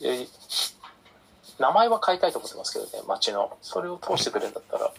[0.00, 0.26] え
[1.60, 3.56] 名前は変えたいと思ってますけどね、町の。
[3.62, 4.92] それを通してくれるんだったら。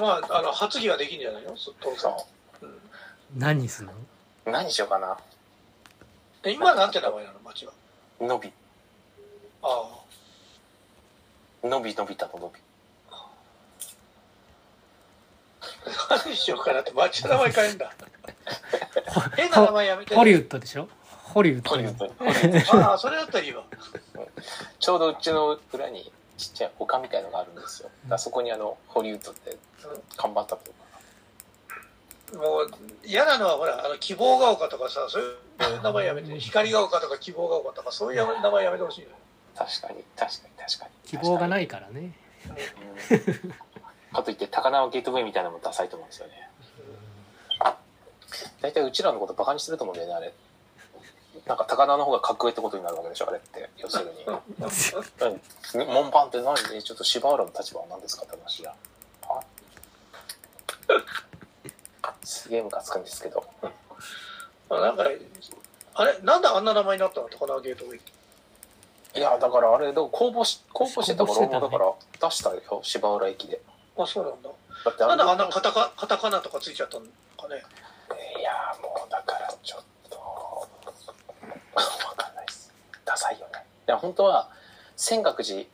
[0.00, 2.12] まあ、あの、発議はできんじゃないのそ父さん。
[2.62, 2.78] うん
[3.36, 3.92] 何すんの？
[4.46, 5.16] 何しようかな。
[6.44, 7.38] え今なんて名前なの？
[7.44, 7.72] 町は。
[8.20, 8.52] のび、
[9.62, 9.88] あ
[11.64, 12.60] のびのびたののび。
[13.10, 13.26] あ。
[16.10, 17.92] 何しようかなって町の名前変えんだ。
[19.36, 20.14] 変な名前やめて。
[20.14, 20.88] ホリウッドでしょ？
[21.32, 21.96] ホリウッドホリウッ
[22.72, 23.64] ドああ、それだったらいいわ。
[24.78, 27.90] ちょうどうちの裏にちっちゃい丘みたいのがあるんですよ。
[28.06, 29.56] だそこにあの、ホリウッドって
[30.16, 30.82] 看板立ってるか
[32.44, 32.70] もう、
[33.04, 35.26] 嫌なのはほら、あの、希望が丘とかさ、そうい
[35.76, 39.06] う名前やめて、光が丘とか希望が丘とか、そういう名前やめてほしい。
[39.56, 40.90] 確かに、確かに、確かに。
[41.08, 41.48] 希望がい。
[41.50, 42.12] ないからね
[42.48, 43.54] うん
[44.12, 46.48] かといって、高輪ゲートウェイみたいなのもダサいと思うんですよね。
[48.60, 50.32] 大体うちらのことバカにしてると思うんだよね、あれ。
[51.46, 53.68] なんか高輪の方が格上ってことになるわけでしょ、あれって。
[53.78, 54.24] 要するに。
[54.24, 58.74] うん門番って何で、ちょっと芝浦の立場は何ですかって話じゃん。
[59.28, 59.42] は？
[62.22, 63.44] すげえムカつくんですけど。
[64.70, 65.04] あなんか、
[65.94, 67.28] あれ、なんであんな名前になったの？
[67.28, 68.00] 高輪ゲートウェイ。
[69.14, 73.60] いや、だからあれ、でも公募し、公募してたから、だから出したよ、芝浦駅で。
[73.96, 74.48] あ、そうなんだ。
[74.84, 77.62] だってなんであんなかカタカカタカナとかついちゃったのかね。
[78.38, 81.82] いや、もうだからちょっと、わ
[82.16, 82.72] かんないです。
[83.04, 83.64] ダサいよね。
[83.88, 84.48] いや、本当は、
[84.96, 85.64] 泉岳寺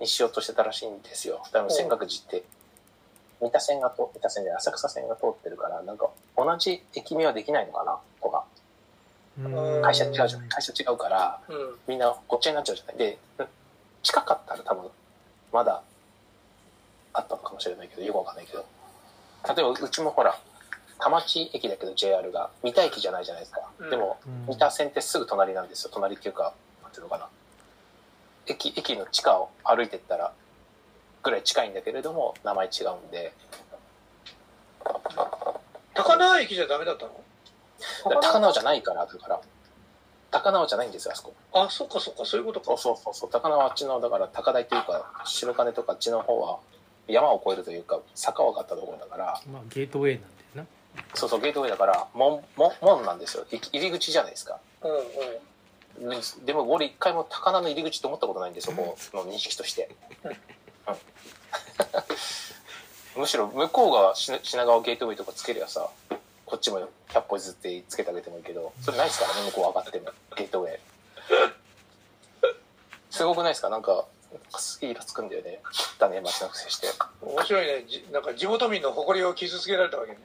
[0.00, 1.42] にしようとしてたらしいんですよ。
[1.52, 2.44] 多分泉岳寺って、
[3.40, 8.44] 三田線が通三田線で浅草線が通ってるから、なんか同じ駅名はできないのかなとか。
[9.38, 11.76] うん会社違うじゃない会社違うから、うん。
[11.86, 12.96] みんなこっちになっちゃうじゃない。
[12.96, 13.18] で、
[14.02, 14.90] 近かったら多分、
[15.52, 15.82] まだ
[17.16, 18.64] あったのかもしれないけど、よくわかんないけど。
[19.48, 20.38] 例えば、うちもほら、
[20.98, 23.62] 田町駅だけど JR が、三田駅じゃないじゃないですか。
[23.78, 25.90] うんでも、うん三田線ってすぐ隣なんですよ。
[25.92, 27.28] 隣っていうか、なんていうのかな。
[28.46, 30.32] 駅、駅の地下を歩いてったら、
[31.22, 33.32] ぐらい近いんだけれども、名前違うんで。
[35.94, 37.10] 高輪駅じゃダメだったの？
[38.04, 39.40] 高輪じゃないから、だから。
[40.30, 41.34] 高輪じゃないんですよ、あそこ。
[41.52, 42.82] あ、そっかそっか、そういうことそうか。
[42.82, 43.30] そうそうそう。
[43.30, 46.58] 高輪はあっちの、だから高台というか、白金とかあっちの方は、
[47.08, 50.26] 山を越えるというか、坂を上がったところだから、まあゲートウェイなんだ
[50.62, 50.66] よ
[51.14, 53.44] そうそう、ゲートウェイだから、門、門、門なんですよ。
[53.52, 54.58] い入り口じゃないですか。
[54.82, 54.92] うん
[56.04, 56.10] うん。
[56.10, 59.90] ででも、俺一回も高輪の入り口と思ったことないんで、そこの認識として。
[60.24, 60.36] うん
[63.16, 65.88] むしろ、向こうがし品川ゲートウェイとかつけりゃさ、
[66.44, 70.78] こっちも100歩譲ってつけてあげてもいいけど、それないですからね、向こう上がっても、ゲートウェイ。
[73.10, 73.70] すごくないですか？
[73.70, 74.04] なんか、
[74.58, 75.60] すげえイラつくんだよね。
[75.98, 76.88] だね、街のくせして。
[77.22, 77.84] 面白いね。
[77.88, 80.18] じなんか地元民の誇りを傷つけられたわけね。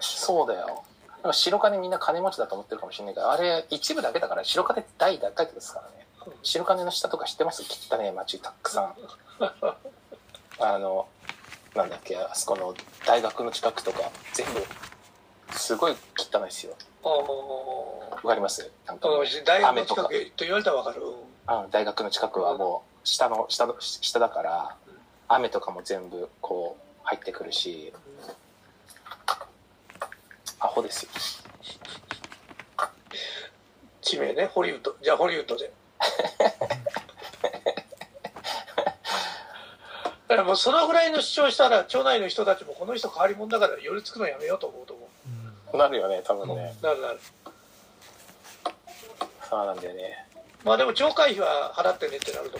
[0.00, 0.84] そうだよ。
[1.22, 6.06] でも白金みんな金持ちだと思ってるかもしれないけど、あれ一部だけだから、白金って大大体ですからね。
[6.42, 7.62] 白金の下とか知ってます？
[7.90, 8.94] 汚ね街たくさん。
[10.58, 11.06] あの、
[11.74, 12.74] なんだっけ、あそこの
[13.06, 14.64] 大学の近くとか、全部、
[15.56, 16.74] すごい汚いですよ。
[17.04, 18.70] あわかります？
[18.86, 19.12] なんかあ。
[19.44, 21.02] 大学の雨とか近くと言われたらわかる。
[21.02, 21.14] うん
[21.48, 24.76] あ大学の近くはもう、下の、下の、下だから、
[25.28, 27.92] 雨とかも全部、こう、入ってくるし、
[30.58, 31.10] アホですよ。
[34.02, 34.96] 地名ね、ホリウッド。
[35.00, 35.72] じゃあホリウッドで。
[40.28, 45.08] だからもうそのぐらいの主張したら、町内の人たちもこの人変わり者だから寄りつくのやめようと思うと思
[45.74, 45.76] う。
[45.76, 46.76] なるよね、多分ね。
[46.82, 47.20] なるなる。
[49.48, 50.25] そうなんだよね。
[50.66, 52.58] まあでも町会費は払ってねってなると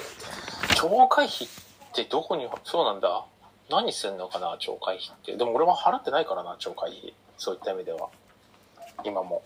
[0.87, 1.51] 思町会費っ
[1.93, 3.25] てどこに、そうなんだ。
[3.69, 5.37] 何すんのかな、町会費って。
[5.37, 7.15] でも俺は払ってないからな、町会費。
[7.37, 8.09] そういった意味では。
[9.05, 9.43] 今も。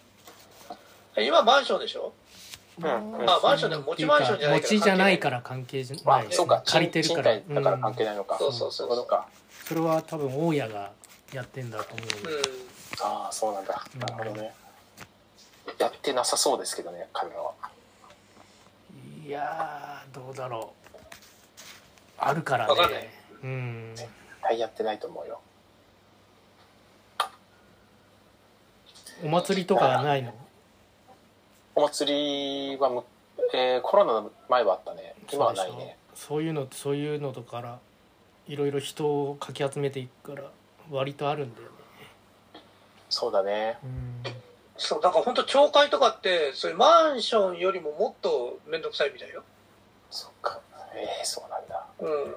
[1.16, 1.22] う。
[1.22, 2.12] 今マンションでしょ？
[2.82, 3.12] うん。
[3.14, 8.36] うんまあマンションでも持ちマンションじゃないから持ちじゃないから関係じゃない、まあそうか、借りてるからだから関係ないのか。
[8.38, 9.26] そうそうそういうことか。
[9.64, 10.90] それは多分大家が
[11.32, 12.10] やってんだと思う、う
[13.02, 13.82] ああ、そうなんだ。
[13.94, 14.52] うんなるほどね。
[15.78, 17.52] やってなさそうですけどね、彼らは。
[19.30, 20.90] いやーどうだろう
[22.18, 24.08] あるからねうん絶
[24.42, 25.40] 対やってないと思うよ。
[29.22, 30.34] お祭りとかはないの？
[31.76, 33.04] お祭りはむ、
[33.54, 35.14] えーコロナの前はあったね。
[35.32, 35.96] 今はないね。
[36.16, 37.78] そういうのそういうのとから
[38.48, 40.50] いろいろ人をかき集めていくから
[40.90, 41.72] 割とあるんだよね
[43.08, 43.78] そうだね。
[43.84, 44.22] うん
[44.82, 49.42] そう、だから本当町会とかって、そういうマンションよりももっとめんどくさいみたいよ。
[50.10, 50.58] そっか。
[50.94, 51.86] ええそうなんだ。
[52.00, 52.34] うん。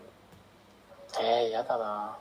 [1.25, 2.17] ええやだな。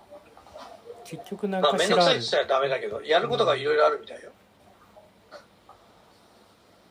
[1.04, 4.30] 結局なんまあかしらあるめんどくさいって言ったらダメだけど、やることがいろいろあるみたいよ。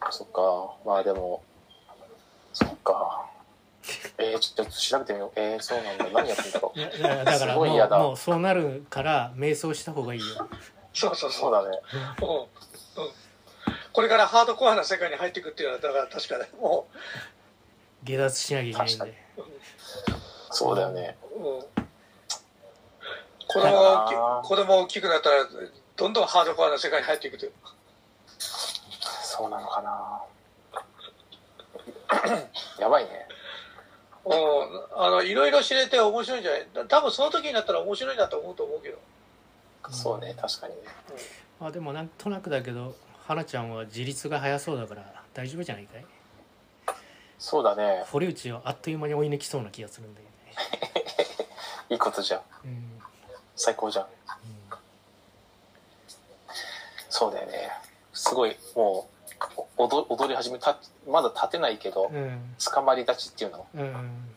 [0.09, 0.75] そっか。
[0.85, 1.41] まあでも、
[2.51, 3.29] そっか。
[4.17, 5.39] えー、ちょっと調べてみよう。
[5.39, 6.05] えー、そうなんだ。
[6.11, 7.25] 何やってんだろう。
[7.25, 10.25] だからもうすごい嫌だもうそうなるから瞑想した方がいいよ
[10.93, 11.79] そうそうそそううだね。
[12.21, 12.45] うんうん
[13.93, 16.87] これからハードコアな世界に入っていくっていうのはだから確かねも
[18.03, 19.17] 下脱しなきゃいけないん確で
[20.51, 21.17] そうだよね。
[21.35, 21.61] う、うん、
[23.47, 25.47] 子供が大き子供が大きくなったら
[25.95, 27.51] どんどんハードコアな世界に入っていくという
[28.37, 30.21] そうなのかな。
[32.79, 33.27] やばいね。
[34.25, 34.33] うん
[34.95, 36.67] あのいろいろ知れて面白いんじゃない？
[36.73, 38.99] だ多分その時になったら面白いなと思うと思うけど
[39.89, 40.81] そうね、確かにね。
[41.59, 42.95] あでもなんとなくだけど
[43.27, 46.05] 花ちゃんは自立が早そうだから大丈夫じゃないかい？
[47.39, 48.03] そうだね。
[48.11, 50.31] 堀内をあっという間に追い抜きそうな気がするんだよね
[51.89, 52.41] いいことじゃん。
[52.65, 53.01] うん、
[53.55, 54.07] 最高じゃん。
[57.09, 57.69] そうだよね。
[58.13, 60.77] すごい、もう、お踊踊り始めた、
[61.07, 64.27] まだ立てないけどう、ん捕まり立ちっていうのうんうん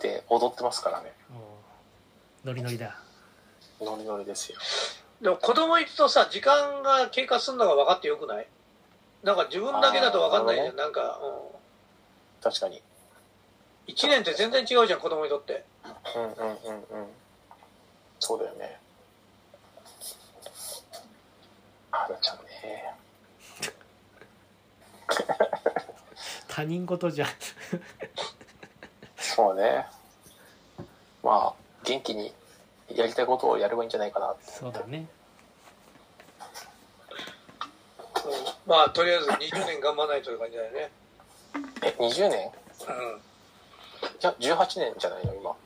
[0.00, 1.12] で踊ってますからね。
[2.44, 2.96] おノリノリだ
[3.80, 4.58] ノリノリですよ。
[5.22, 8.46] でも子供いるとさ時間が経過するのが分かってよくない？
[9.22, 11.20] なんか自分だけだと分かんないじゃん、なんか、
[12.42, 12.82] 確かに。
[13.86, 15.64] うん、1年って全然違うじゃん子供にとって
[16.16, 16.56] うんうんうんうん。
[18.18, 18.80] そうだよね。
[21.92, 22.94] 花ちゃんね。
[26.48, 27.28] 他人事じゃん
[29.16, 29.86] そうね。
[31.22, 31.54] まあ、
[31.84, 32.34] 元気に
[32.96, 34.50] やりたいことをやればいいんじゃないかなって。
[34.50, 35.06] そうだね
[38.24, 38.32] うん
[38.66, 40.90] まあとりあえず20年頑張らないという感じだよね。
[41.82, 42.30] え、20年？
[42.30, 42.36] うん。
[42.38, 42.50] い
[44.20, 45.56] や、18年じゃないの、今。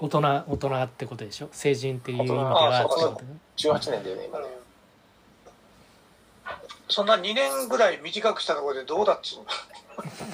[0.00, 1.48] 大人大人ってことでしょ？
[1.52, 4.46] 成人っていう意味ではあそうそうってことね18年だよね、今ね。
[6.88, 9.44] そんな2年ぐらい短くしたところでどうだっつうの？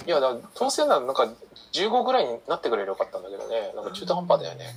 [0.06, 1.28] いや、だから当選ならなんか
[1.72, 3.72] 15ぐらいになってくれればよかったんだけどね。
[3.74, 4.74] なんか中途半端だよね。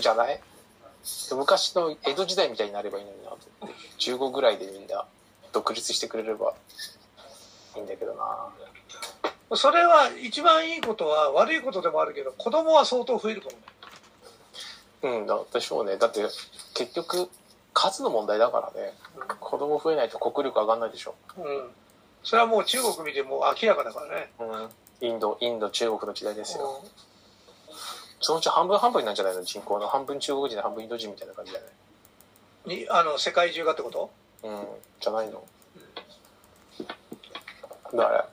[0.00, 0.40] じゃない？
[1.34, 3.76] 昔の江戸時代みたいになればいいのになと思って。
[3.98, 5.04] 15ぐらいでみんな
[5.52, 6.54] 独立してくれれば
[7.76, 9.56] いいんだけどな。
[9.56, 13.48] それは一番いいことは悪いことでもあるけど子供は相当増えるか
[15.02, 15.18] もね。
[15.20, 15.96] うん、だでしょうね。
[15.96, 16.22] だって
[16.74, 17.28] 結局
[17.72, 18.94] 数の問題だからね。
[19.38, 21.14] 子供増えないと国力上がんないでしょ。
[21.38, 21.70] うん。
[22.24, 24.32] それはもう中国見てもう明らかだからね。
[24.40, 25.08] うん。
[25.08, 26.82] インド、インド、中国の時代ですよ。
[26.82, 26.86] う
[28.20, 29.42] そのうち半分半分になるんじゃないの？
[29.42, 31.66] 人口の半分中国人で半分インド人みたいな感じじゃな
[32.72, 32.76] い？
[32.76, 34.10] んにあの世界中がってこと？
[34.42, 34.66] うん、
[35.00, 35.42] じゃないの。
[37.94, 38.28] だから、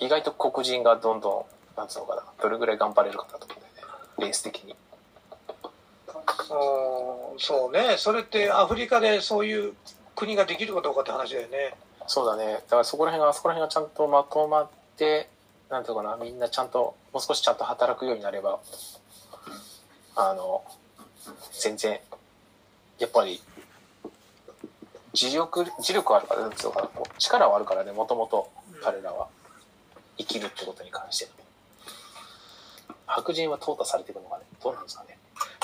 [0.00, 1.46] 意外と黒人がどんど
[1.76, 3.92] ん、なんつうのかな、どれぐらい頑張れるかだと思うんだよね。
[4.18, 4.72] レース的に。
[4.72, 4.76] うん
[7.38, 7.96] そうね。
[7.98, 9.74] それってアフリカでそういう
[10.14, 11.74] 国ができるかどうかって話だよね。
[12.06, 12.54] そうだね。
[12.54, 15.28] だからそこら辺が、あそこら辺がちゃんとまとまって、
[15.70, 18.58] なんていうのかな、みんなちゃんと、もう少しちゃんと働くようになれば、
[20.16, 20.62] あの、
[21.60, 22.00] 全然、
[22.98, 23.42] やっぱり、
[25.12, 28.50] 自力、自力あるから、うのか力はあるからね、もともと
[28.82, 29.28] 彼らは。
[30.16, 31.28] 生きるってことに関して。
[33.06, 35.18] 白人は淘汰されていくのかね、どうなんですかね。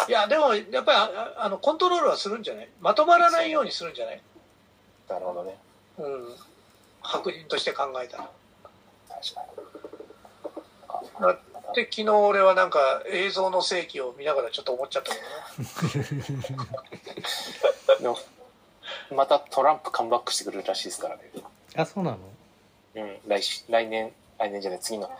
[0.09, 2.69] いや、でもやっぱりああのコントロールはするんじゃない？
[2.81, 4.21] まとまらないようにするんじゃない？
[5.09, 5.57] なるほどね。
[5.99, 6.35] うん。
[7.03, 8.31] 白人として考えたら。
[9.09, 9.43] 確か
[11.21, 11.37] に。
[11.71, 16.45] まあで、昨日俺はなんか映像の世紀を見ながらちょっと思っちゃったけどね。
[18.01, 18.19] でも
[19.13, 21.31] またトランプカムバックしてくるらしいですからね。
[21.77, 22.19] あそうなの？
[22.97, 25.11] うん、来し来年、来年じゃない、次の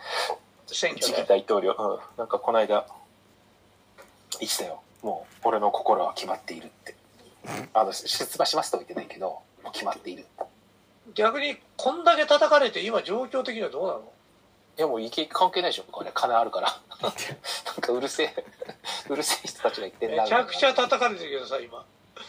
[0.67, 1.25] 次期。
[1.25, 2.85] 大統領、うん、なんかこの間、
[4.39, 4.81] 言ってたよ。
[5.01, 6.95] もう、俺の心は決まっているって。
[7.73, 9.27] あの、出馬しますとは言ってないけど、
[9.63, 10.25] もう決まっている。
[11.13, 14.11] 逆にこんだけ叩かれて今状況的にはどうなの？
[14.77, 14.99] いや、もう、
[15.29, 16.11] 関係ないでしょ、これ。
[16.13, 16.79] 金あるから。
[17.01, 17.11] なん
[17.81, 18.45] か、うるせえ、
[19.09, 20.23] うるせえ人たちが言ってんな。
[20.23, 21.85] めちゃくちゃ叩かれてるけどさ、今。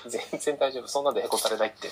[0.07, 0.89] 全然大丈夫。
[0.89, 1.89] そんなんでへこたれないって。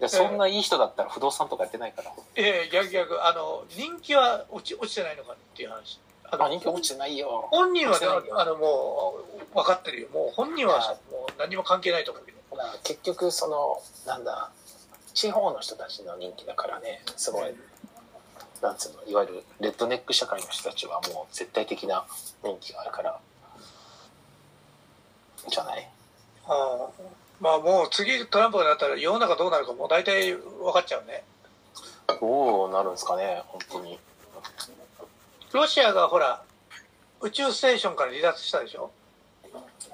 [0.00, 2.12] でそんないい人だったら不動産とかやってないから。
[2.34, 6.00] ええ逆逆、あの、人気は落ち落ちてないのかっていう話。
[6.24, 7.46] あ人気落ちてないよ。
[7.50, 9.14] 本人は落ちてないよあのも
[9.52, 10.08] う分かってるよ。
[10.08, 12.42] もう本人はもう何も関係ないと思うけど。
[12.84, 14.50] 結局そのなんだ
[15.14, 17.54] 地方の人たちの人気だからねすごい
[18.62, 22.04] なんつうのいわゆるレッドネック社会の人たちはもう絶対的な
[22.44, 23.18] 人気があるから。
[25.50, 25.90] じゃない？
[26.46, 26.88] ああ。
[27.40, 31.24] まあもう次トランプがなったら世の中どうなるかもう大体分かっちゃうね。
[32.20, 33.98] どうなるんですかね本当に。
[35.52, 36.42] ロシアがほら
[37.20, 38.92] 宇宙ステーションから離脱したでしょ？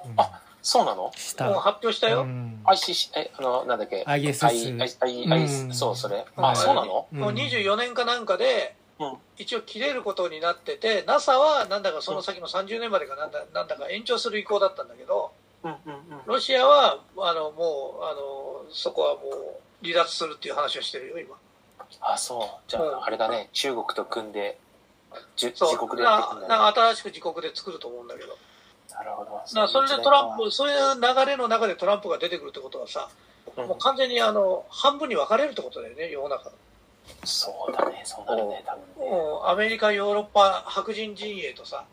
[0.05, 0.13] うん。
[0.17, 1.11] あそうなの？
[1.15, 2.21] したもう発表したよ。
[2.21, 6.15] うん、?ICC、え、あの、なんだっけ？ISS I- I- I- うんそう、それ。
[6.17, 7.07] はいあ、そうなの？
[7.11, 15.31] うんもう24年かなんかで、うん一応切れることになってて、NASA はなんだかその先の30年までかなんだなんだか延長する意向だったんだけど、
[15.63, 16.21] うんうんうん。
[16.25, 19.21] ロシアはあのもうあのそこはも
[19.81, 21.37] う離脱するっていう話をしてるよ、今。
[22.01, 22.69] あ、そう。
[22.69, 24.59] じゃうんあ、あれだね、中国と組んで、
[25.41, 26.47] 自国でやっていくんだね。
[26.49, 28.37] ななんか新しく自国で作ると思うんだけど。
[28.99, 29.41] なるほど。
[29.53, 33.09] だそれでトランプ、そういう流れの中でトランプが出てくるってことはさ、
[33.55, 36.51] うんもう完全にあの半分に分かれるってことだよね、世の中。
[37.23, 39.11] そうだね、そうなるね、多分ね。
[39.11, 41.85] うんアメリカ、ヨーロッパ、白人陣営とさ、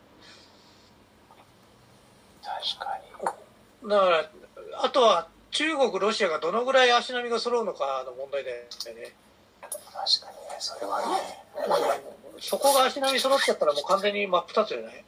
[2.44, 2.98] 確か
[3.84, 3.88] に。
[3.88, 4.30] だから、
[4.82, 8.66] あとは中国、ロシアがどのぐらい足並みが揃うのかの問題だよね。
[8.82, 11.46] 確かにね、それはね。
[12.40, 15.04] そこが足並み揃っちゃったらもう完全に真っ二つよね。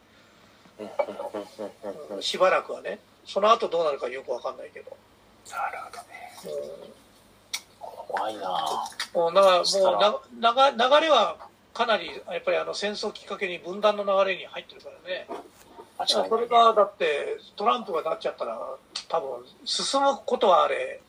[2.20, 2.98] しばらくはね。
[3.26, 4.96] その後どうなるかよくわかんないけど。
[5.50, 6.62] なるほどね。
[6.82, 6.98] うん
[8.08, 11.36] 怖いなもうだからもうなな流れは
[11.74, 15.28] かなりやっぱりあの戦争きっかけに分断の流れに入ってるからね。
[16.06, 18.58] それがだってトランプがなっちゃったら
[19.08, 21.00] 多分進むことはあれ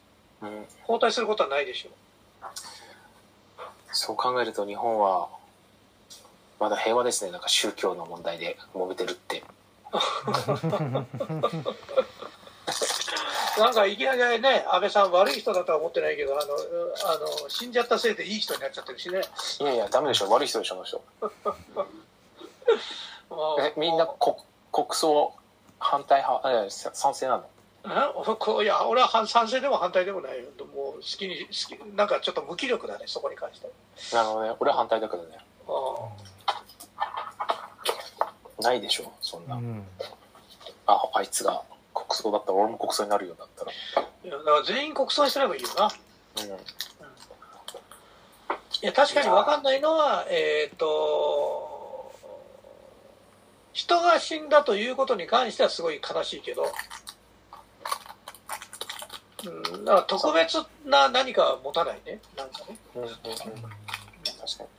[0.42, 0.66] うん。
[0.88, 1.94] 後退することはないでしょう
[3.92, 5.30] そう考えると日本は、
[6.60, 7.32] まだ平和ですね。
[7.32, 9.44] なんか宗教の問題で揉めてるって。
[13.60, 16.48] なんかいきなりね安倍さん悪い人だとは思ってないけどあのあ
[17.44, 19.22] の死んじゃったせいでいい人になっちゃってるしね
[19.60, 20.30] いやいや、ダメでしょ。
[20.30, 21.02] 悪い人でしょ、あの人。
[23.80, 24.36] みんな国
[24.72, 25.34] 国葬
[25.80, 27.46] 反対派、え、賛成なの
[28.64, 33.70] いや俺は反賛成でも反対でもないよもう好きに好きなんかちょっと無気力だねそこに関して
[34.14, 34.56] なるほどね。
[34.60, 35.38] 俺は反対だけどね。
[35.68, 35.72] あ
[38.62, 39.56] ないでしょ、そんな。
[39.56, 39.88] うん
[40.86, 41.62] あ、あいつが
[41.94, 43.72] 国葬だったら俺も国葬になるようだったら。
[43.72, 43.76] い
[44.28, 45.90] やだから全員国葬にすればいいよな
[46.44, 46.50] うん。
[46.52, 46.56] い
[48.82, 52.12] や確かに分かんないのはえっ、と
[53.74, 56.66] 人が死んだということに関してはすごい悲しいけど、
[59.46, 63.14] うん、だから特別な何かは持たないねなんかねうんうんうん。
[63.14, 64.79] 確かに。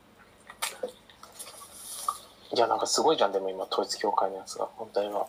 [2.52, 5.26] いや、なんかすごいじゃん、でも今、統一教会のやつが、問題は。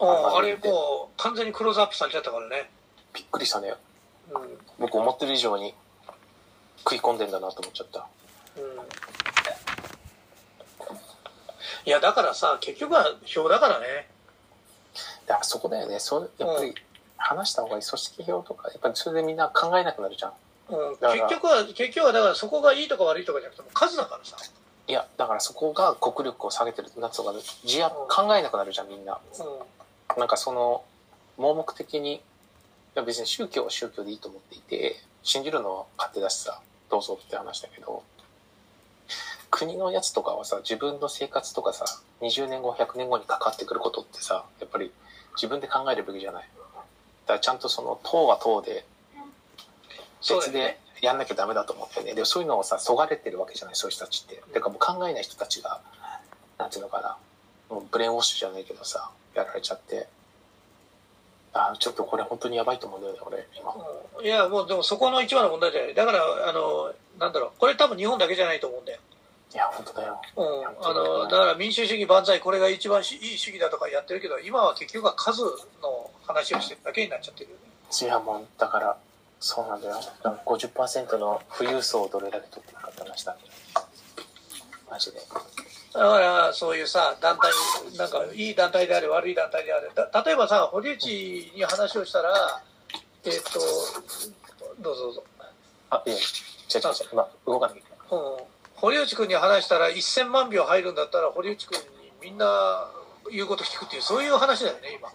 [0.00, 2.68] うんあれもう完全にクローズアップされちゃったからね、
[3.14, 3.74] びっくりしたね。
[4.32, 5.74] うんうん、僕思ってる以上に
[6.78, 8.08] 食い込んでんだなと思っちゃった。
[11.84, 14.08] いやだからさ結局は票だからね
[15.26, 16.00] だからそこだよね。
[16.00, 16.74] そう、やっぱり
[17.16, 17.82] 話した方がいい。
[17.82, 20.32] 組織票とか、やっぱりそれでみんな考えなくなるじゃん。
[20.68, 24.36] うん、結局は結局はだからそこがいいとか悪いとかじゃなくても数だからさ、
[24.92, 29.14] いや、だからそこが国力を下げてるなんつうのかな、自や考えなくなるじゃん、みんな。
[29.14, 30.84] うなんかその、
[31.38, 32.20] 盲目的に、い
[32.94, 38.02] や別に宗教は宗教でいいと思っていて、信じるのは勝手だしさ、どうぞって話だけど、
[39.50, 41.86] 国のやつとかはさ、自分の生活とかさ、
[42.20, 44.92] 20年後、100年後に関わってくることってさ、やっぱり
[45.36, 46.48] 自分で考えるべきじゃない。
[47.24, 48.84] だからちゃんとその、党は党で、
[50.20, 52.14] 別でやんなきゃダメだと思ってね。
[52.14, 54.40] でもそういうのをさ、そがれてるわけじゃない、そういう人たちって。
[54.54, 55.80] てかもう考えない人たちが、
[56.58, 57.16] なんていうのかな、
[57.68, 60.08] もうブレーンウォッシュじゃないけどさ、やられちゃって。
[61.54, 63.74] あちょっとこれ本当にやばいと思うんだよね、俺、今。
[64.22, 69.00] んいやもうでもそこの一番の問題じゃないだからあのなんだろうこれ多分日本だけじゃないと思うんだよ、
[69.52, 70.22] いや、本当だよ。
[70.36, 77.62] うん、あのだから民主主義万歳これが一番しいい主義だとかやってるけど今は結局は数の話をしてるだけになっちゃってるよね
[78.00, 78.96] いや、もう、だから、
[79.42, 79.96] そうなんだよ。
[79.96, 83.38] だから50%の富裕層をどれだけ取っていくかって話だよ。
[84.88, 85.18] マジで。
[85.92, 87.50] だからそういうさ団体
[87.98, 92.62] なんかいい団体であれ悪い団体であれだ例えばさ堀内に話をしたら
[93.24, 93.60] えっ、と
[94.80, 95.24] どうぞどうぞ、
[95.90, 97.08] あ、いや、違う違う。
[97.12, 97.82] 今、動かない。
[98.10, 98.18] うん、
[98.76, 101.84] 堀内君に話したら1000万票入るんだったら堀内君に
[102.22, 102.88] みんな
[103.30, 105.10] 言うこと聞くっていうそういう話だよね今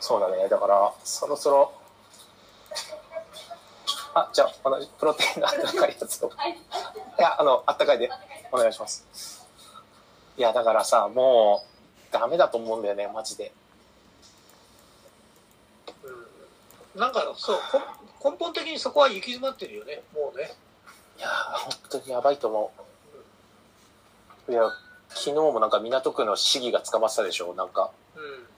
[0.00, 0.48] そうだね。
[0.48, 1.72] だから、そろそろ、
[4.14, 6.28] あ、じゃあ、同じプロテインのあったかいやつを。
[6.28, 8.10] いや、あの、あったかいで、
[8.50, 9.46] お願いします。
[10.36, 11.64] いや、だからさ、も
[12.10, 13.52] う、ダメだと思うんだよね、マジで。
[16.04, 17.58] うんなんかそう
[18.18, 20.52] こ根本的にそこは行き詰まってるよねもうね
[21.16, 22.72] いやー、本当にやばいと思
[24.48, 24.52] う。
[24.52, 24.62] いや、
[25.10, 28.50] 昨日もなんか港区の市議が捕まってたでしょ、なんか、うん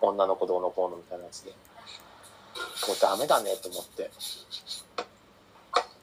[0.00, 1.52] 女の子どうのこうのみたいなやつで。
[2.86, 4.10] もうダメだねと思って。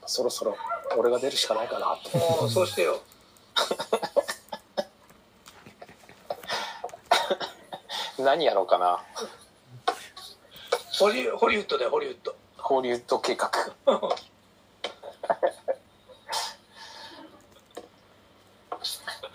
[0.06, 0.56] そろそろ
[0.96, 2.16] 俺が出るしかないかなと。
[2.16, 3.02] もうそうしてよ
[8.18, 9.04] 何やろうかな。
[10.98, 13.50] ホリホリウッドだよホリウッドホリウッド計画。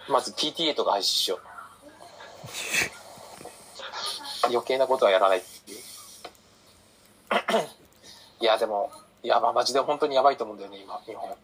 [0.08, 1.42] まず PTA とか廃止しよう。
[4.50, 5.44] 余計なことはやらない
[8.42, 8.92] いや、でも、
[9.24, 11.36] いや、まあ、マジで本当にやばいと思うんだよね、今、日本。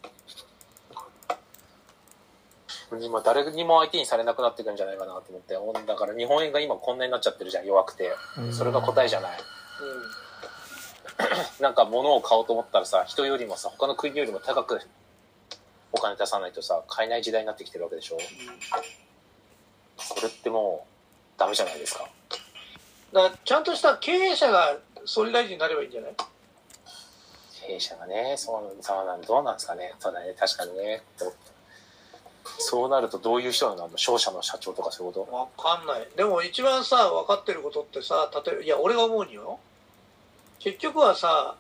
[3.02, 5.54] 今、誰にも相手にされなくなってくるんじゃないかなと思って。
[5.86, 8.12] だから、日本円が今こんなになっちゃってるじゃん、弱くて。
[8.54, 9.40] それが答えじゃない。
[11.60, 14.80] なんか物を買おうと思ったらさ、人よりもさ、他の国よりも高く
[15.92, 18.18] お金出さないとさ、買えない時代になってきてるわけでしょ。
[19.98, 20.86] それっても
[21.36, 22.08] う、ダメじゃないですか。
[23.14, 26.16] だからちゃんとした経営者が総理大臣になればいいんじゃない？
[27.68, 29.94] 経営者がね、そうそうなんどうなんですかね。
[30.00, 31.04] そうだね、確かにね。
[32.60, 39.60] そうなるとどういう人なの商社の社長とかそういうこわかんないでも一番さ分かってることってさ例えばいや俺が思うによ
[40.60, 41.56] 結局はさ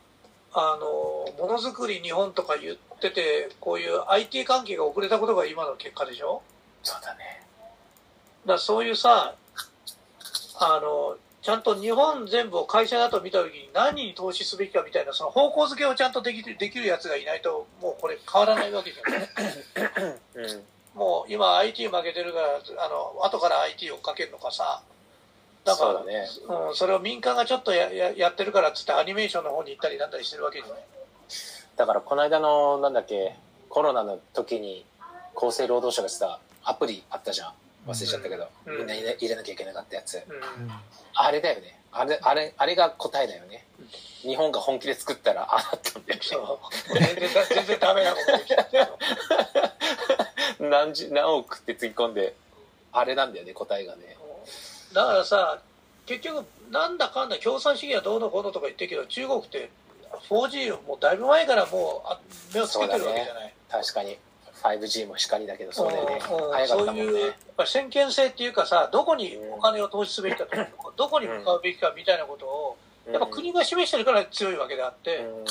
[0.54, 6.42] あのものづくり日本とか言っててこういう IT 関係が遅れたことが今の結果でしょ
[6.84, 7.44] とそうだね。
[8.46, 9.36] だそういうさ
[10.60, 19.30] あのちゃんと日本全部を会社だと見た時に何に投資すべきかみたいなその方向づけをちゃんとできるできるやつがいないともうこれ変わらないわけじゃない
[20.36, 21.00] うん。
[21.00, 24.82] もう今 IT 負けてるからあの後から IT をかけるのかさ
[25.64, 26.28] だからそうだね。
[26.68, 30.84] うん、それを民間がちょっとやややってるからっつってアニメーションの方に行ったりなんだりしてるわけじゃない
[31.78, 33.38] だからこの間の、なんだっけ、
[33.70, 34.84] コロナの時に
[35.34, 37.54] 厚生労働省がしたアプリあったじゃん。
[37.88, 40.16] 忘れちゃったけど、うんみんな入れなきゃいけなかったやつ。
[40.16, 40.22] うん
[41.14, 41.80] あれだよね。
[41.92, 43.66] あれ、あれ、あれが答えだよね。
[44.22, 46.20] 日本が本気で作ったら、ああなったんだよ
[46.94, 48.20] 全然だ全然ダメなこ
[50.60, 52.36] と 何十、何億って突っ込んで、
[52.92, 54.18] あれなんだよね、答えがね。
[54.94, 55.60] だからさ
[56.06, 59.70] 結局なんだかんだ共産主義はどうのこうのとか言ってるけど中国って
[60.30, 62.20] 4G をもうだいぶ前からもうあ
[62.54, 64.18] 目をつけてるわけじゃない確かに。
[64.64, 66.16] 5G もしかりだけど、そうだよね。
[66.16, 67.04] うん早かったもんね。
[67.04, 72.78] そういうやっぱり先見性っていうかさどこにお金を投資すべきかとか、どこに向かうべきかみたいなことを
[73.12, 75.46] やっぱ国が示してるから強いわけであって、うん、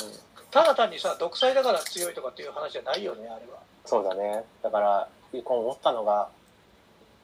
[0.51, 3.67] ただ単にさ独裁だから強いとかっていう話じゃないよねあれは。
[3.87, 4.43] そうだね。
[4.61, 5.07] だから、
[5.45, 6.27] こう思ったのが、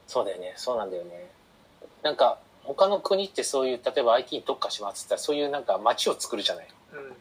[0.08, 0.54] そうだよね。
[0.56, 1.30] そうなんだよね。
[2.02, 6.68] なんか、他の国ってそういう、例えば IT に特化しますって言ったら、そういうなんか街を作るじゃない。
[6.94, 7.16] うん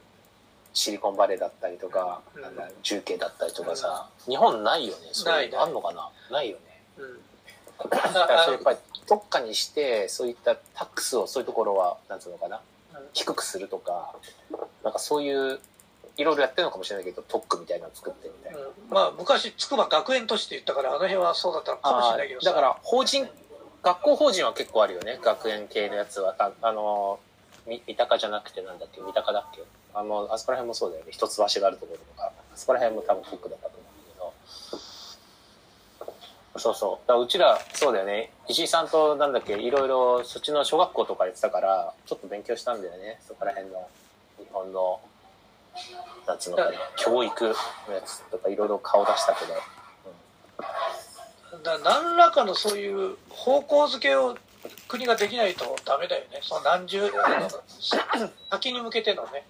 [0.75, 2.43] シリコンバレーだったりとか、うん。
[2.43, 5.09] なんだ重慶だったりとかさ、日本ないよね。
[5.13, 5.63] そういうの。
[5.63, 6.11] あんのかな？
[6.31, 6.83] ないよね。
[6.99, 7.19] うん。
[7.91, 12.61] だからそれやっぱり特化にして、そういったタックスをそういうところは、なんつうのかな、
[13.13, 14.15] 低くするとか、
[14.85, 15.61] なんかそういう、
[16.17, 18.59] いろいろやってるのかもしれないけど、特区みたいなの作ってみたいな。
[18.59, 18.67] うん。
[18.91, 22.51] まあ昔筑波学園都市って言ったからあの辺はそうだったのかもしれないけどさ。
[22.51, 23.27] だから法人
[23.83, 26.37] 学校法人は結構あるよね学園系のやつは。
[26.39, 27.19] ああの
[27.67, 29.01] み三鷹じゃなくてなんだっけ？
[29.01, 29.63] 三鷹だっけ？
[29.95, 31.11] あのあそこら辺もそうだよね。
[31.13, 32.33] 一橋があるところとか。
[32.53, 34.31] あそこら辺も多分フックだったと思うんだ
[36.53, 36.59] けど。
[36.59, 37.09] そうそう。
[37.09, 38.33] だからうちらそうだよね。
[38.49, 43.21] 石井さんとなんだっけいろいろそっちの小学校とかやってたからちょっと勉強したんだよね。
[43.27, 43.89] そこら辺の
[44.39, 45.01] 日本の
[46.27, 47.45] なんつうのかな教育
[47.89, 49.55] のやつとかいろいろ顔出したけど。
[51.63, 54.37] だ何らかのそういう方向づけを
[54.89, 56.41] 国ができないとダメだよね。
[56.43, 57.11] その何十
[58.51, 59.47] 先に向けてのね、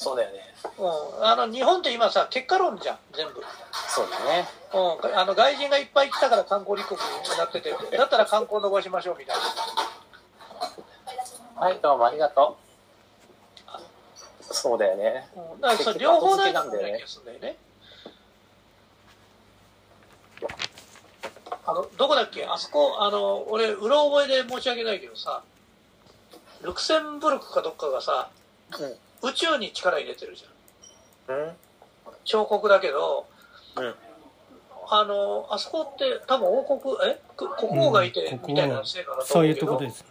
[0.00, 0.40] そうだよね。
[0.78, 0.86] う
[1.22, 3.44] ん、あの日本って今さ結果論じゃん全部、
[3.86, 4.48] そうだね。
[4.72, 9.36] うん、あの外人がいっぱい来たから観光立国になっててだったら観光伸ばしましょうみたい
[11.54, 11.60] な。
[11.62, 12.56] はい、どうもありがと
[14.50, 14.54] う。
[14.54, 15.28] そうだよね。
[15.36, 15.60] うん。
[15.60, 17.58] だからそれ両方だよね気がするんだよね。
[21.66, 22.46] あのどこだっけ？
[22.46, 25.42] あそこあの俺うろ覚えで申し訳ないけどさ
[26.62, 28.30] ルクセンブルクかどっかがさ
[29.22, 31.36] 宇宙に力入れてるじゃん。
[31.36, 31.52] うん。
[32.24, 33.26] 彫刻だけど
[33.76, 33.94] うん。
[34.92, 37.20] あのあそこって多分王国え？
[37.36, 40.04] く国王がいてうんみたいな成果だとそういう思うけど、とこです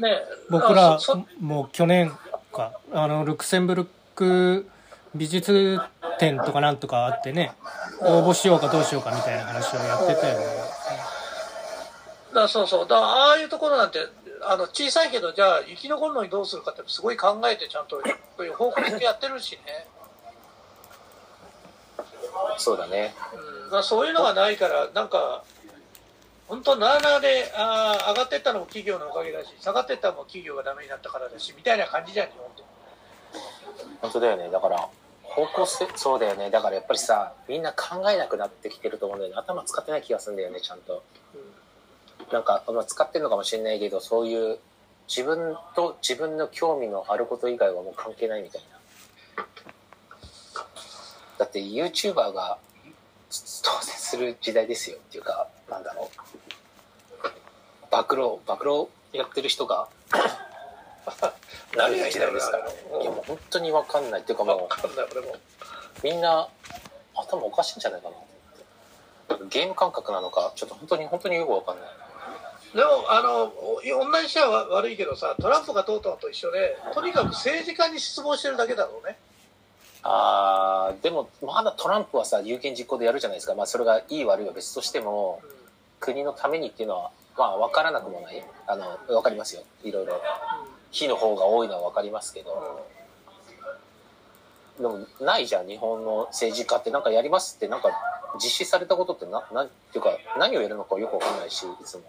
[0.00, 0.08] ね。
[0.08, 0.98] ね僕ら
[1.40, 2.10] もう去年
[2.52, 4.66] かあのルクセンブルク
[5.14, 5.78] 美術
[6.18, 7.52] 展とかなんとかあってね
[8.00, 10.46] 応募しようかどうしようかみたいな話をやってたよね。
[12.34, 12.88] だそうそう。
[12.88, 13.98] だああいうところなんて
[14.44, 18.02] あの小さいけどじゃあ生き残るのにどうするかってすごい考えてちゃんと
[18.36, 19.86] そういう方向性やってるしね、
[22.58, 23.14] そうだね。
[23.64, 25.44] うんまあ、そういうのがないからなんか
[26.48, 32.62] 本当なあなあであー上がってったのも企業のおかげだし下がってったのも企業がダメになったからだしみたいな感じじゃん日本って
[34.00, 34.50] 本当だよね。
[34.50, 34.88] だから、
[35.22, 36.50] 方向性、そうだよね。
[36.50, 39.38] だからやっぱりさ、みんな考えなくなってきてると思うんだよね。
[39.38, 41.02] 頭使ってない気がするんだよね、ちゃんと。
[42.30, 44.58] なんか、まあ、使ってるのかもしれないけど、そういう、
[45.08, 49.44] 自分と自分の興味のあること以外はもう関係ないみたいな。
[51.38, 52.58] だって YouTuber が
[53.62, 56.16] 当選する時代ですよっていうか、なんだろう。
[57.90, 58.56] 暴露、暴
[59.10, 59.88] 露やってる人が
[61.76, 62.70] なる時代ですから。
[63.00, 65.32] いやもう本当にわかんないっていうかもわかんない、俺も。
[65.32, 65.40] う、
[66.04, 66.48] みんな
[67.14, 68.16] 頭おかしいんじゃないかな。
[69.48, 71.88] ゲーム感覚なのか、ちょっと本当に本当によくわかんない。
[72.74, 79.18] でも、あの、お同じ人は悪いけどさ、トランプが通ったのと一緒で、とにかく政治家に失望してるだけだろうね。
[80.04, 85.62] あーでもまだトランプはさ有権実行でやるじゃないですか、まあ、それがいい悪いは別としてもうん
[86.02, 88.44] 国のためにっていうのはまあ分からなくもない。
[88.66, 89.62] あの分かりますよ。
[89.84, 90.20] いろいろ。
[90.90, 92.86] 火の方が多いのは分かりますけど。
[94.78, 95.68] でもないじゃん。
[95.68, 97.90] 日本の政治家ってなんかやりますってなんか
[98.34, 102.02] 実施されたことってななんていうか何をやるのかよく分かんないしいつも。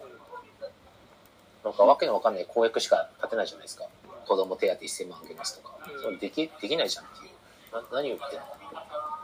[1.63, 3.86] なんかわけの分かんない公約しか立てないじゃないですか。
[4.28, 6.02] 子供手当1000万あげますとか、うん。
[6.02, 7.76] それできできないじゃんっていう。
[7.76, 8.45] な何を言ってんの？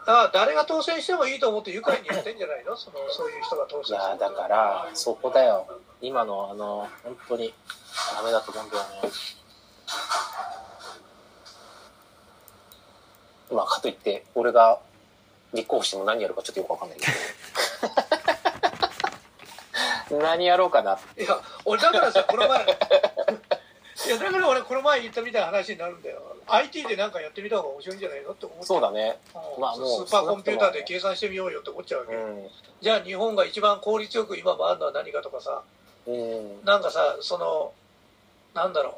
[0.06, 2.76] だから誰が当選してもいいと思って愉快にやってんじゃないの？
[2.76, 5.68] そのそういう人が当選いやーだからそこだよ。
[6.02, 7.54] 今のあの本当に
[8.16, 8.90] ダメだと思うんだよね。
[13.52, 14.80] まあかといって俺が
[15.54, 17.12] 立候補しても何やるかちょっとよくわかんないけど
[20.12, 22.66] 何やろうかないや俺だからさこの前
[24.08, 26.22] いやだから俺この前言ったみたいな話になるんだよ。
[26.48, 29.20] IT でなんかやってみた方が面白いんじゃないのって思っそうだね。
[29.36, 29.62] うん。
[29.62, 32.50] まあもうスーパーコンピューターで計算してみようよって思っちゃうわけ、う
[32.82, 35.62] じゃあ日本が一番効率よく今回るのは何かとかさ。
[36.08, 36.66] んうん。
[36.66, 37.74] なんかさその
[38.54, 38.94] なんだろう。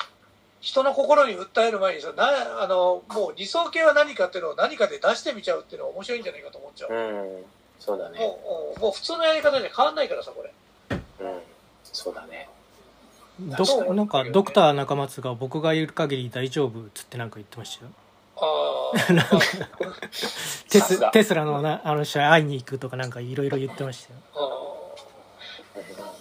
[0.62, 7.46] 人の心に訴える前にさなあのもう理想形は何かっていうのを何かで出してみちゃうっていうのは面白いんじゃないかと思っちゃう、うん。
[7.80, 8.20] そうだね。
[8.20, 10.50] もうもう普通のやり方じゃ変わんないからさこれ。
[10.50, 10.61] うん
[11.92, 12.48] そうだね。
[13.40, 17.92] どなんかドクター中松が僕がいる限り大丈夫っつってなんか言ってましたよ。
[18.38, 18.98] ああ
[20.70, 24.20] テステスラのなあの人会いに行くとかなんかいろいろ言ってましたよ。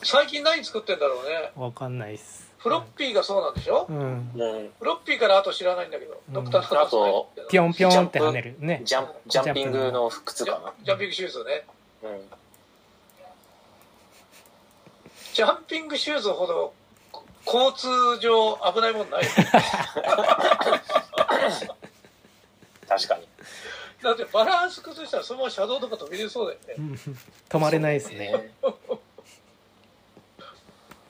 [0.03, 1.53] 最近何作ってんだろうね。
[1.57, 2.49] わかんないっす。
[2.59, 3.87] フロッピーがそうなんでしょ？
[3.89, 3.97] うん。
[3.99, 4.03] う
[4.59, 6.35] んフロッピーからあと知らないんだけど、うん。
[6.35, 8.55] ドクターあとピョンピョンって跳ねる。
[8.61, 8.81] ね。
[8.85, 10.73] ジャンジャンピングの靴かな。
[10.83, 11.65] ジャンピングシューズね。
[12.03, 12.21] うん
[15.41, 16.75] ジャンピングシューズほど
[17.11, 17.89] こ交通
[18.21, 19.25] 上危ないもんない。
[19.25, 19.31] よ
[22.87, 23.27] 確かに。
[24.03, 26.83] だってバランス崩したらそのまま車道とか飛び出そうだよね。
[26.83, 26.93] うん
[27.49, 28.19] 止まれないですね。
[28.19, 28.53] ね。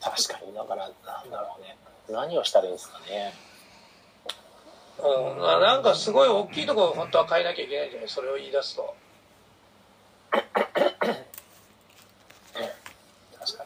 [0.00, 0.54] 確かに。
[0.54, 1.76] だからなんだろうね。
[2.08, 3.34] 何をしたらいいんですかね。
[5.00, 8.08] うん、ななんかすごい大きいところ本当は変えなきゃいけないんじゃない？
[8.08, 8.94] それを言い出すと
[10.30, 10.52] 確
[13.58, 13.64] か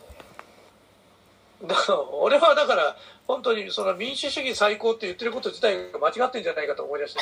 [1.61, 7.21] にだから俺だから本当にその民主主義最高って言ってること自体が間違ってんじゃないかと思い出して、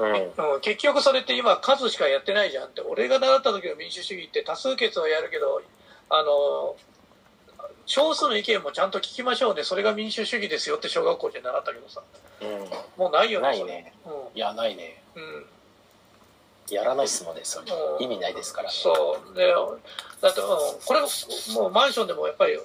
[0.00, 5.62] うん、結局それって今数しかやってないじゃんって俺が習った時の民主主義って多数決をやるけど
[6.10, 6.76] あの
[7.86, 12.02] 少数の意見もちゃんと聞きましょうねそれが民主主義ですよって小学校で習ったけどさ
[12.40, 15.46] うもうないよねないねそれんいやないね、うん。
[16.72, 17.60] やらないっすもんねそ
[18.00, 18.70] 意味ないですから。
[18.70, 19.36] そう。
[19.36, 19.52] で
[20.20, 20.46] だって、うん、
[20.84, 22.58] これもうマンションでもやっぱり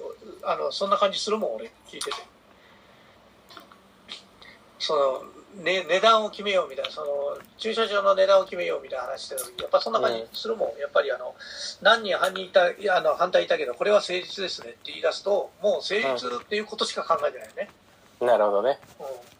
[0.44, 2.16] あのそんな感じするもん俺聞いてて。
[4.78, 5.22] そ
[5.56, 7.06] の、ね、値段を決めようみたいなその
[7.58, 11.34] 駐車場の値段を決めようみたいな話してる時やっぱそんな感じするもん、やっぱりあの
[11.82, 12.66] 何人犯人いた
[12.96, 17.70] あの反対いたけどこれは誠実ですねって言い出すともう誠実っていうことしか考えてないよね、
[18.20, 18.78] なるほどね。
[19.00, 19.37] うん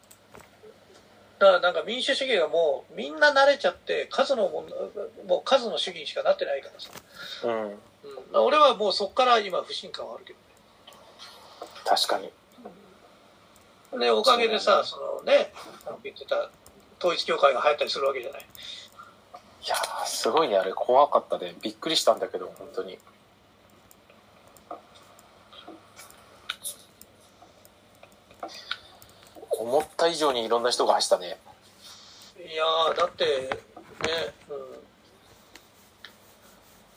[1.39, 4.69] だからなんか民主主義がもうみんな慣れちゃって数のもん
[5.29, 6.91] もう数の主義にしかなってないからさ。
[7.45, 7.71] うん。
[7.71, 10.35] うん、俺はもうそこから今不信感はあるけ
[11.85, 12.31] 確かに。
[13.93, 15.53] どねでおかげでさそのね
[16.05, 16.51] 言ってた
[16.99, 18.41] 統一教会が流行ったりするわけじゃない。
[18.41, 21.55] いやーすごいねあれ怖かったね。
[21.63, 22.99] びっくりしたんだけど本当に
[29.59, 31.39] 思った以上にいろんな人が走ったね。
[32.39, 33.31] いやーだってね
[34.49, 34.81] うん。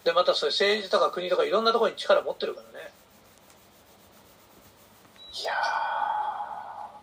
[0.03, 2.91] でまたそれ政治とか国とかいろんなところに力持ってるからね。
[5.33, 5.55] いやー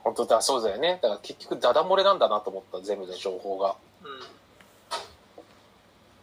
[0.04, 1.00] 本当だそうだよね。
[1.02, 3.74] だから結局ダダ漏れなんだなと思った全部の情報が。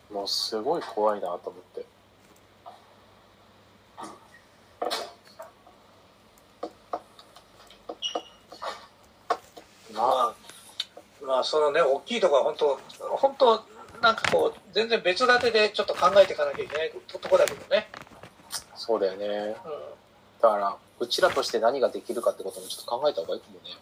[0.10, 0.15] うん。
[0.15, 1.86] もうすごい怖いなと思って
[10.06, 10.36] あ
[11.22, 12.80] まあまあそのね大きいところは本当
[13.18, 13.65] 本当
[14.02, 17.88] なんかこう全然別立てでちょっと考えていかなきゃいけないととこだけどね、
[18.76, 19.56] そうだよねうん、
[20.41, 23.76] だから、うちらとして何ができるかってこともちょっと考えた方がいいかもね。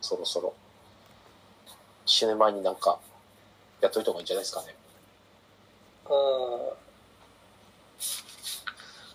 [0.00, 0.54] そろそろ。
[2.06, 2.98] 死ぬ前になんか、
[3.80, 4.74] やっといた方がいいんじゃないですかね。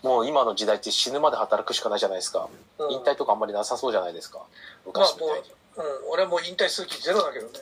[0.02, 2.48] もう今の時代って死ぬまで働くしかないじゃないですか。
[2.78, 4.38] うん引退とかあんまりなさそうじゃないですか。
[4.38, 4.46] まあ
[4.86, 5.34] 昔みたいに。
[5.34, 5.42] もう、
[5.76, 7.52] うん、俺もう引退する気ゼロだけどね。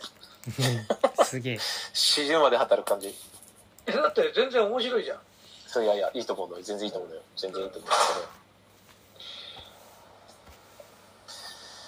[1.25, 1.59] すげえ。
[1.93, 3.15] 死ぬまで働く感じ。
[3.87, 5.21] えだって全然面白いじゃん。
[5.67, 6.63] そういやいや、いいと思うのよ。
[6.63, 7.23] 全然いいと思うのよ。
[7.37, 8.41] 全然いいと思うんですけど。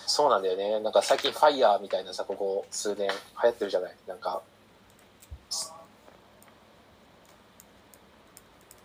[0.06, 0.78] そうなんだよね。
[0.80, 4.42] なんか最近 FIRE みたいなさ、ここ数年流行ってるじゃないなんか、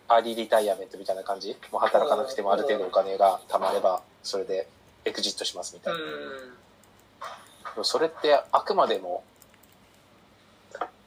[0.08, 4.66] アーリーリタイアメントみたいな感じもう働かなくてもある程度お金が貯まれば、それで
[5.04, 6.00] エクジットしますみたいな。
[7.82, 9.24] それってあくまでも、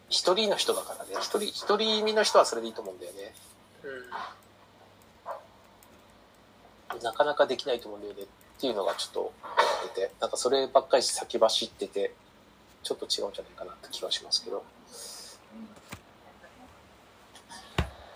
[0.09, 1.11] 一人の人だからね。
[1.21, 3.33] 一人、一人身の人はそれでいいと思うんだよね。
[6.93, 7.03] うん。
[7.03, 8.25] なかなかできないと思うんだよねっ
[8.59, 12.13] ていうのがちょっと思ってて、なんかそればっかり先走ってて、
[12.83, 14.63] ちょっと違うんじゃないかなって気はしますけど。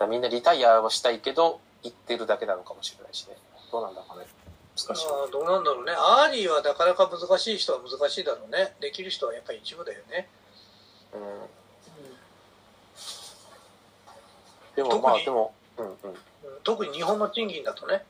[0.09, 3.37] みんなリタイアはしたいけど、行ってるだけなのかもしれないしね。
[3.71, 4.27] どうなんだかね。
[4.75, 5.05] 難しい。
[5.31, 5.93] どうなんだろうね。
[5.95, 8.73] アーリーはなかなか難しい人は難しいだろうね。
[8.81, 10.27] できる人はやっぱり一部だよね。
[11.13, 11.21] うん。
[14.75, 15.91] でもまあでも、うんうん。
[15.91, 16.15] うん
[16.63, 18.03] 特に日本の賃金だとね。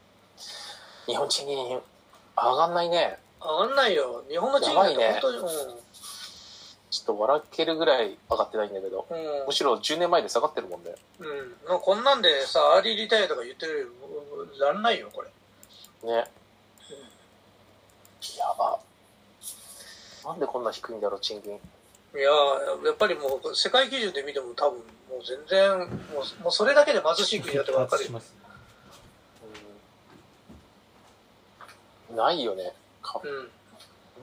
[1.05, 1.81] 日本賃金
[2.37, 3.19] 上がんないね。
[3.41, 4.23] 上がんないよ。
[4.29, 5.39] 日本の賃金ってやばいね本当に、
[6.89, 9.17] ちょっと笑けるぐらい上がってないんだけど、うん。
[9.17, 10.95] うんむしろ10年前で下がってるもんね。
[11.19, 11.55] うん。
[11.67, 13.87] まあこんなんでさ、アーリーリタイアとか言ってるよ
[14.53, 15.29] り、やんないよ、これ。
[16.09, 16.25] ね。
[18.37, 18.79] やば。
[20.25, 21.53] なんでこんな低いんだろう、賃金。
[21.53, 28.09] いやーやっぱりもう世界基準で見ても多分もう全然もうもうそれだけで貧しい国だって分かる
[32.15, 32.71] ないよね。
[33.01, 33.49] かうん本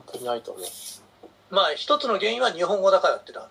[0.07, 0.65] 当にないと思う。
[1.51, 3.51] まあ一つの原因は日本語だからってだ、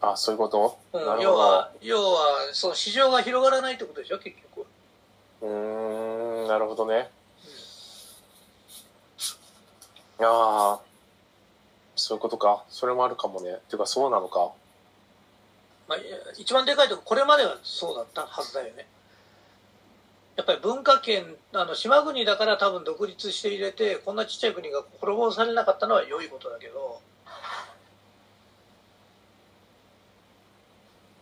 [0.00, 4.66] あ、そういうこと、うん要は要はその市場が広がらないってことでしょ結局
[5.42, 5.46] ど。
[5.48, 7.10] うーん、なるほどね。
[10.20, 10.78] いやー
[11.96, 12.64] そういうことか。
[12.68, 13.58] それもあるかもね。
[13.68, 14.52] ていうか、そうなのか。
[15.90, 15.98] まあ、
[16.38, 18.86] 一番でかいとここれまではそうだったはずだよね
[20.36, 27.00] やっぱり文化圏あの島国だから多分独立して入れてこんなちっちゃい国が滅ぼされなかったのは良いことだけど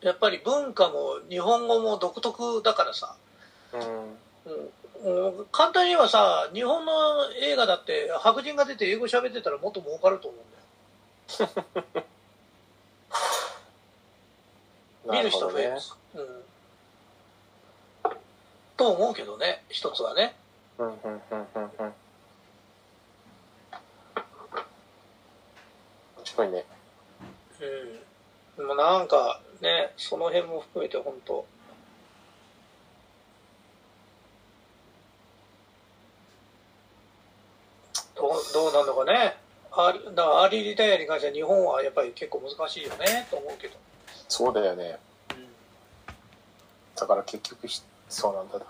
[0.02, 3.16] やっぱり文化も日本語も独特だからさ、
[3.72, 3.80] うん。
[3.80, 4.77] うんうん
[5.52, 6.92] 簡単に言えばさ日本の
[7.40, 12.04] 映画だって白人が出て英語喋ってたらもっと儲かると思うんだよ
[15.12, 15.76] 見る人増える、な
[16.16, 16.44] うん、
[18.76, 20.34] と思うけどね一つはね。
[20.78, 21.22] うん、うん、うん、
[21.54, 21.70] うん、うん。
[21.86, 21.94] 面
[26.24, 26.64] 白いね。
[27.60, 27.98] うん
[28.58, 31.46] もうなんかねその辺も含めて本当
[38.16, 39.36] どうどうなんのかね
[39.70, 43.76] アーリだからアーリーリタイアに関しては日本はやっぱり結構難しいよねと思うけど、
[44.28, 44.98] そうだよね。
[45.30, 45.34] う
[46.98, 48.64] だから結局ひ、そうなんだな。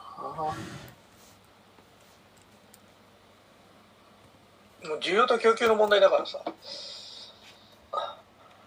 [4.87, 6.43] ん、もう需要と供給の問題だからさ。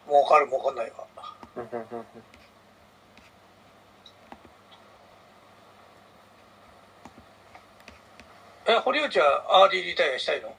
[0.07, 1.07] 儲かる儲かんないわ。
[8.67, 10.53] え堀内はアーリーリタイアしたいの？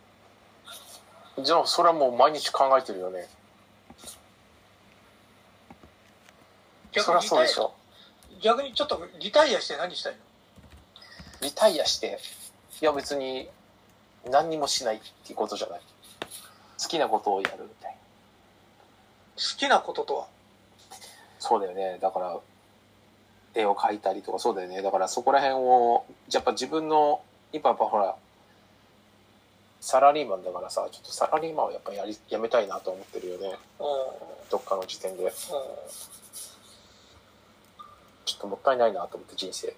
[1.40, 3.28] じゃあ、それはもう毎日考えてるよね。
[6.94, 7.72] そりゃそうでしょ。
[8.42, 10.18] 逆にちょっとリタイアして何したいの？
[11.40, 12.18] リタイアして、
[12.80, 13.48] いや別に
[14.30, 15.80] 何にもしないっていうことじゃない。
[16.82, 17.96] 好きなことをやるみたいな。
[19.36, 20.26] 好きなこととは？
[21.38, 21.98] そうだよね。
[22.00, 22.38] だから、
[23.54, 24.82] 絵を描いたりとかそうだよね。
[24.82, 28.16] だからそこら辺を、やっぱ自分の、今やっぱほら、
[29.82, 33.48] サラリーマンだからさ、ちょっとサラリーマンをやっぱやり、やめたいなと思ってるよね。
[33.48, 33.56] うん
[34.48, 35.24] どっかの時点で。
[35.24, 35.30] うん
[38.24, 39.74] ちょっともったいないなと思って人生。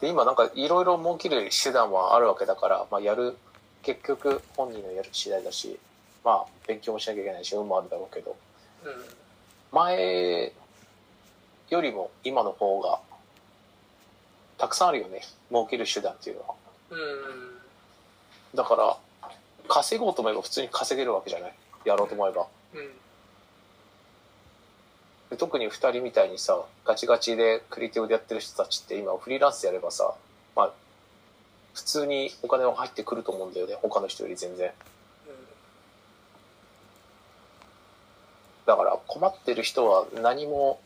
[0.00, 3.36] で、今なんかいろいろ儲ける手段はあるわけだから、まあやる、
[3.82, 5.78] 結局本人のやる次第だし、
[6.24, 8.34] まあ勉強もしなきゃいけないし、運もあるだろうけど、
[8.84, 8.92] うん
[9.70, 10.52] 前
[11.68, 13.00] よりも今の方が
[14.62, 15.22] たくさんあるよね。
[15.50, 16.54] 儲ける手段っていうのは。
[16.90, 18.96] うんだから、
[19.66, 21.54] 稼ごうと思えば普通に稼げるわけじゃない。
[21.84, 22.46] やろうと思えば。
[22.74, 22.90] うん
[25.30, 30.12] で特に2人みたいにさガチガチでクリエイティブでやってる人たちって今フリーランスやればさ
[30.54, 30.72] まあ
[31.72, 34.70] 普通にお金は入ってくると思うんだよね他の人より全然
[38.66, 40.78] だから困ってる人は何も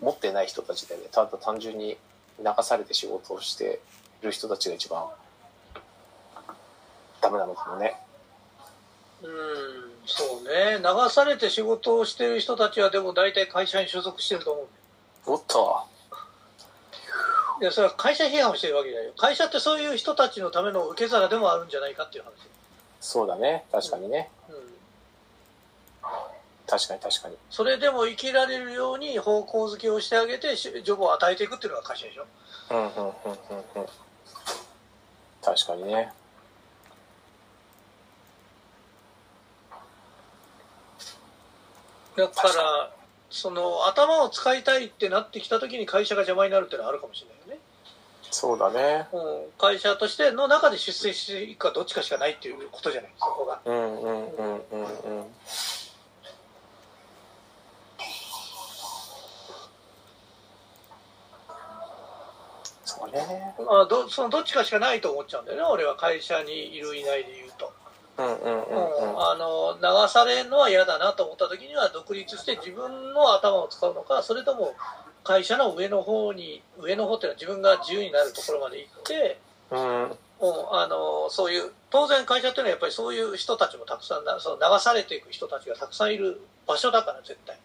[0.00, 1.96] 持ってない人たちでねただ単純に
[2.38, 3.80] 流されて仕事をして
[4.22, 5.06] る人たちが一番
[7.20, 7.96] ダメなのかもね
[9.22, 9.28] うん、
[10.06, 10.78] そうね。
[10.78, 14.66] 流されて仕事をしてる人たちはでも大体会社に所属してると思う。
[15.26, 15.84] おっと
[17.60, 19.14] いや、それは会社批判をしてるわけじゃないよ。
[19.16, 22.30] 会社ってそういう人たちのための受け皿でもあるんじゃないかっていう話。
[23.00, 24.56] そうだね確かにね、うん。
[26.68, 32.26] 確かに確かにそれでも生きられるように方向づけをしてあげて、しジョブを与えていくっていうのが会社でしょ。
[32.70, 33.86] うんうんうんうんうん
[35.40, 36.12] 確かにね
[42.16, 42.90] だから、
[43.30, 47.60] その頭を使いたいってなってきた時に会社が邪魔になるっていうのはあるかもしれないよね。
[48.30, 49.20] そうだねうん、
[49.56, 53.60] 会社としての中で出世していくかどっちかしかないっていうことじゃないそこが。
[53.64, 54.84] うんうんうんうんう
[55.22, 55.26] ん
[62.98, 63.54] そうね。
[63.58, 65.64] まあ、どそのどっちかしかないと思っちゃうんだよね。
[65.64, 67.72] 俺は会社にいるいないで言うと、
[68.18, 69.12] うんうんうんうん。
[69.12, 69.20] うん。
[69.20, 74.74] あの流されるのは嫌だなと思った時には独立して自分の頭を使うのかそれとも
[75.24, 79.38] 会社の上の方に上の方っていうのは自分が自由になるところまで行って、
[79.70, 80.04] うん。
[80.04, 80.14] うん、
[80.72, 87.58] あのそういう当然会社っていうのはやっぱりそういう人たちもたくさんなその流されていく人たちがたくさんいる場所だから絶対。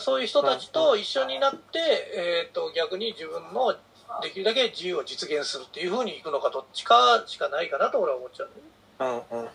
[0.00, 1.78] そういう人たちと一緒になって、
[2.16, 3.76] えー、と逆に自分の
[4.22, 8.52] できるだけ自由を実現するっていうふうにいくのかどっちかしかないかなと俺は思っちゃうね、
[9.00, 9.46] うんうんうんうん。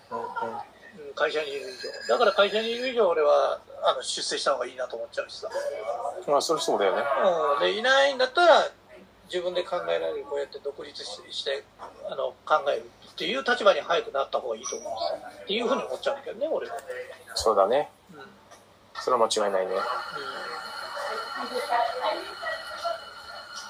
[1.08, 1.64] うん、会社にいる以
[2.08, 2.14] 上。
[2.14, 5.50] だから会社にいる以上俺はあの出世した方がいいなと思っちゃうしさ、
[6.28, 7.04] まあそれそうだよね。
[7.56, 8.70] うん、でいないんだったら
[9.26, 14.92] 自分で考えられるこうやって独立ししてあの考えるっていう立場に早くなった方がいいと思う
[15.44, 16.76] っていうふうに思っちゃうんだけどね俺は、
[17.36, 17.90] そうだね。
[18.14, 18.20] うん。
[18.20, 18.26] うん
[19.02, 19.76] それは間違いないね。
[19.76, 19.86] まあ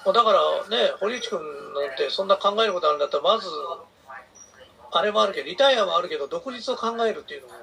[0.05, 3.47] だからね堀内君なんてそんな考えることあるんだったらまず
[4.91, 7.53] あれもあるけどリタイアもあるけど独立を考えるっていうのも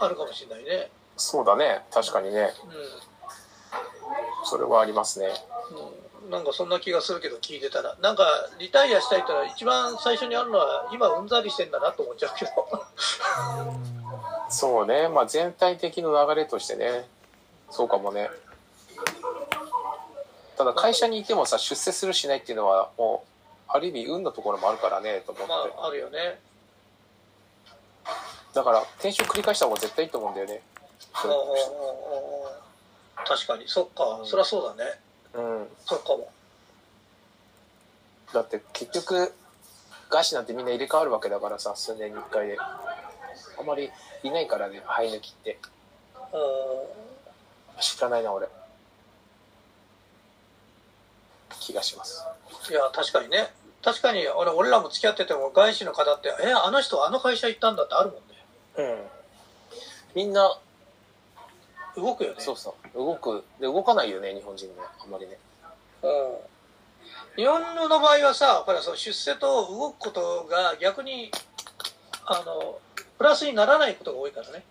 [0.00, 0.90] あるかもしれないね。
[1.16, 1.82] そうだね。
[1.90, 2.50] 確かにね。
[4.44, 5.28] それはありますね。
[6.22, 7.96] うん、うん、なんかそんな気がするけど聞いてたら。
[8.00, 8.24] なんか
[8.58, 12.50] リタイアしたいってのは一番最初にあるのは今うんざりしてんだなと思っちゃうけど。
[14.48, 15.08] そうね。
[15.08, 17.06] まあ全体的な流れとしてね。
[17.70, 18.30] そうかもね
[20.56, 23.24] ただ会社にいてもさ出世するしないっていうのはも
[23.68, 26.38] うある意味運のところもあるからねと思って、まああるよね。
[28.54, 30.62] だから転職繰り返した方が絶対いいと思うんだよね。
[31.12, 31.28] 確
[33.46, 33.64] かに。
[33.66, 34.90] そっかそりゃそうだね。
[35.34, 35.66] うん。
[35.84, 36.30] そっかも。
[38.32, 39.32] だって結局
[40.08, 42.56] 外資なんてみんな入れ替わるわけだからさ数年に1回で。
[42.58, 42.80] あ
[43.62, 43.90] んまり
[44.22, 45.58] いないからね生え抜きって。
[46.32, 46.36] う
[47.80, 48.46] 知らないな俺
[51.66, 52.24] 気がします。
[52.70, 53.48] んいや確かにね。
[53.82, 58.22] 確かに俺俺らも付き合ってても外資の方ってえあの人あの会社行ったんだってあるもんね。
[58.78, 58.96] うん。
[60.14, 60.58] みんな
[61.96, 62.36] 動くよね。
[62.38, 62.98] そうそう。
[62.98, 63.44] 動く。
[63.60, 64.74] で動かないよね日本人ね。
[65.02, 65.38] あんまりね。
[66.02, 66.10] うん。
[67.36, 71.30] 日本の場合はさほらその出世と動くことが逆に
[72.24, 72.78] あの
[73.18, 74.64] プラスにならないことが多いからね、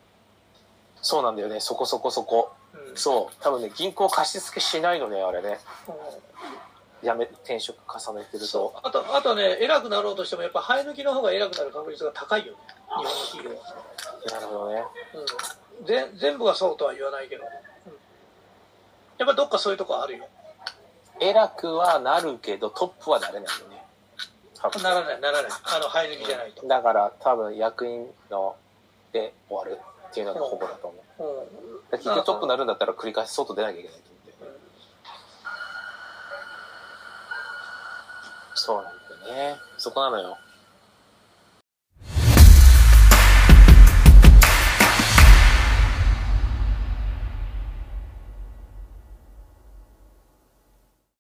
[1.02, 1.60] そうなんだよね。
[1.60, 2.52] そこそこそこ。
[2.74, 2.98] うん。
[2.98, 3.36] そう。
[3.42, 5.60] 多分ね銀行貸し付けしないのねあれね。
[5.88, 5.96] うん
[7.06, 8.74] やめ転職重ねてると。
[8.84, 12.60] あとあとね偉くなろうとしてもやっぱ生え抜きの方が偉くなる確率が高いよね。
[12.88, 13.76] 日本の企業は、
[14.32, 14.84] なるほどね。
[15.80, 17.50] うん、ぜ全部はそうとは言わないけど、うん、
[19.20, 20.28] やっぱどっかそういうとこあるよ。
[21.20, 23.86] 偉くはなるけどトップはなれないよね。
[24.82, 25.52] ならないならない。
[25.52, 28.56] あの生え抜きじゃないと、だから多分役員の
[29.14, 31.24] で終わるっていうのがほぼだと思う。
[31.24, 31.82] うん。
[31.92, 34.34] だから結局トップになるんだったら繰り返し外出なきゃいけないと思って
[38.56, 39.60] そうなんだよね。
[39.78, 40.38] そこなのよ。